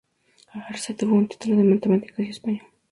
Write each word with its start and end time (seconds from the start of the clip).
Arce 0.67 0.93
obtuvo 0.93 1.13
un 1.13 1.27
título 1.27 1.61
en 1.61 1.69
Matemáticas 1.73 2.25
y 2.25 2.29
Español. 2.31 2.65